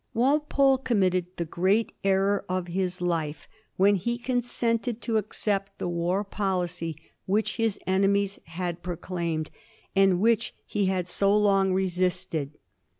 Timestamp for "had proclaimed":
8.45-9.51